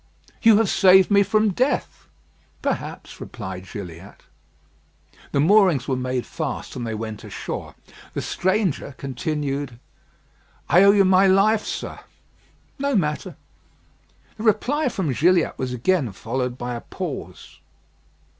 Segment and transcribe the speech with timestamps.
[0.41, 2.07] "You have saved me from death."
[2.63, 4.23] "Perhaps," replied Gilliatt.
[5.31, 7.75] The moorings were made fast, and they went ashore.
[8.15, 9.77] The stranger continued
[10.67, 11.99] "I owe you my life, sir."
[12.79, 13.35] "No matter."
[14.37, 17.59] This reply from Gilliatt was again followed by a pause.